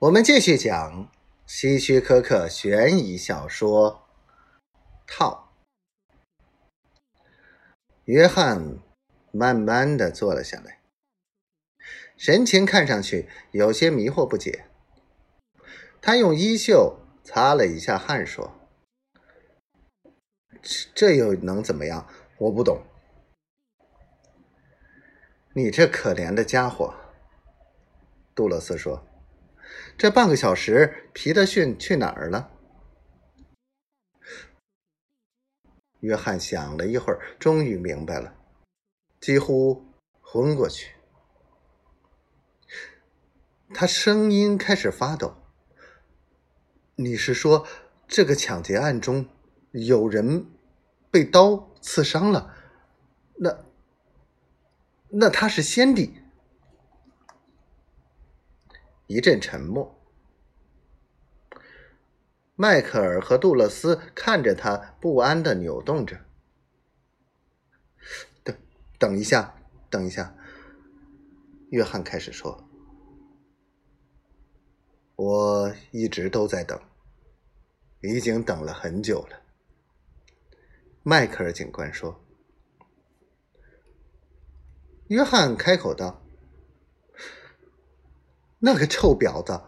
[0.00, 1.10] 我们继续讲
[1.44, 4.06] 希区柯克悬疑小说
[5.12, 5.50] 《套》。
[8.04, 8.78] 约翰
[9.32, 10.78] 慢慢的坐了下来，
[12.16, 14.66] 神情看上去有些迷惑不解。
[16.00, 18.54] 他用衣袖擦了一下汗，说
[20.94, 22.06] ：“这又能怎么样？
[22.38, 22.84] 我不懂。”
[25.54, 26.94] 你这可怜的家伙，
[28.36, 29.04] 杜勒斯说
[29.96, 32.52] ：“这半个小时，皮特逊去哪儿了？”
[36.00, 38.34] 约翰想了一会儿，终于明白了，
[39.20, 39.84] 几乎
[40.20, 40.94] 昏过去。
[43.74, 45.36] 他声音开始发抖。
[46.94, 47.66] 你是说，
[48.06, 49.28] 这个抢劫案中
[49.72, 50.46] 有人
[51.10, 52.54] 被刀刺伤了？
[53.36, 53.64] 那
[55.10, 56.22] 那他是先帝？
[59.08, 60.00] 一阵沉默。
[62.54, 66.20] 迈克尔和杜勒斯看着他，不安的扭动着。
[68.44, 68.56] 等，
[68.98, 70.36] 等一下，等一下。
[71.70, 72.68] 约翰开始说
[75.16, 76.80] ：“我一直都在等。”
[78.00, 79.42] 已经等了很久了，
[81.02, 82.24] 迈克尔警官说。
[85.08, 86.22] 约翰开口道
[88.58, 89.60] ：“那个臭婊子，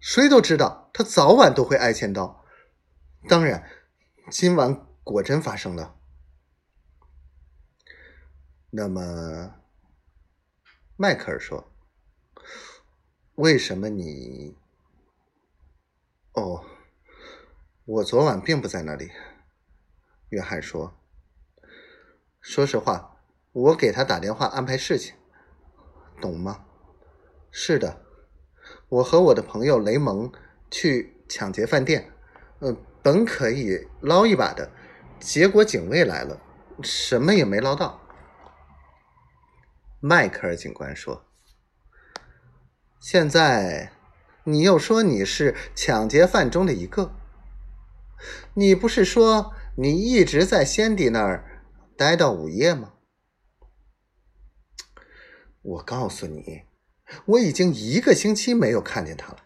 [0.00, 2.44] 谁都知道他早晚都会挨千刀。
[3.28, 3.68] 当然，
[4.30, 5.96] 今晚果真发生了。
[8.70, 9.54] 那么，
[10.96, 11.70] 迈克尔说
[13.36, 14.56] ：‘为什么你？’
[16.34, 16.64] 哦。”
[17.84, 19.10] 我昨晚并不在那里，
[20.28, 20.94] 约翰说
[22.40, 25.16] ：“说实话，我给他打电话安排事情，
[26.20, 26.64] 懂吗？
[27.54, 28.02] 是的，
[28.88, 30.32] 我和我的朋友雷蒙
[30.70, 32.10] 去抢劫饭店，
[32.60, 34.72] 呃，本可以捞一把的，
[35.20, 36.40] 结果警卫来了，
[36.82, 38.00] 什么也没捞到。”
[40.00, 41.26] 迈克尔警官说
[42.98, 43.92] ：“现在
[44.44, 47.14] 你又说你是抢劫犯中的一个。”
[48.54, 51.64] 你不是说你一直在先帝那儿
[51.96, 52.94] 待到午夜吗？
[55.60, 56.62] 我告诉你，
[57.24, 59.44] 我已经一个星期没有看见他了。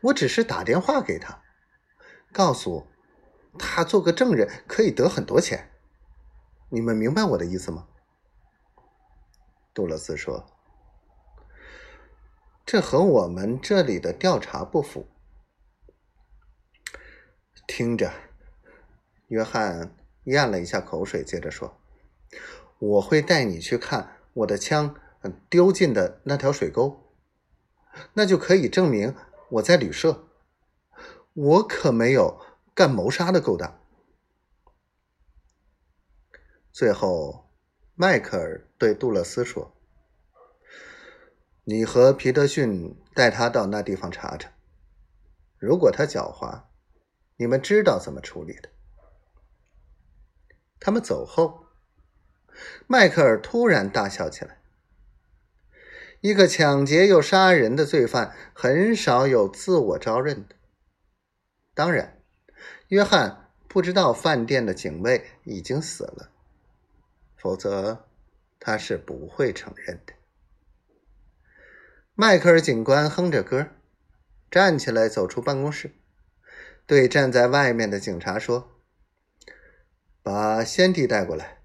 [0.00, 1.42] 我只是打电话给他，
[2.32, 2.86] 告诉
[3.58, 5.70] 他做个证人可以得很多钱。
[6.68, 7.88] 你们明白我的意思吗？
[9.74, 10.46] 杜勒斯说
[12.64, 15.08] ：“这和我们这里的调查不符。”
[17.66, 18.12] 听着，
[19.28, 21.78] 约翰咽了一下口水，接着说
[22.78, 24.94] ：“我会带你去看我的枪
[25.48, 27.12] 丢进的那条水沟，
[28.14, 29.14] 那就可以证明
[29.50, 30.28] 我在旅社。
[31.34, 32.40] 我可没有
[32.74, 33.80] 干谋杀的勾当。”
[36.72, 37.50] 最后，
[37.94, 39.74] 迈克尔对杜勒斯说
[41.64, 44.52] ：“你和皮特逊带他到那地方查查，
[45.58, 46.64] 如果他狡猾。”
[47.36, 48.68] 你们知道怎么处理的。
[50.78, 51.66] 他们走后，
[52.86, 54.61] 迈克尔突然大笑起来。
[56.22, 60.54] 一个抢劫又杀人的罪犯很少有自我招认的。
[61.74, 62.22] 当然，
[62.88, 66.30] 约翰不知道饭店的警卫已经死了，
[67.36, 68.06] 否则
[68.60, 70.12] 他是不会承认的。
[72.14, 73.70] 迈克尔警官哼着歌，
[74.48, 75.90] 站起来走出办公室。
[76.86, 78.70] 对站在外面的警察说
[80.22, 81.62] ：“把先帝带过来，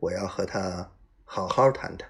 [0.00, 0.92] 我要和他
[1.24, 2.08] 好好谈谈。”